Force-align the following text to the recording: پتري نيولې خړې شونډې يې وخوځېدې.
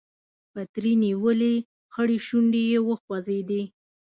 پتري 0.53 0.93
نيولې 1.03 1.53
خړې 1.93 2.17
شونډې 2.27 2.61
يې 2.71 2.79
وخوځېدې. 2.87 3.61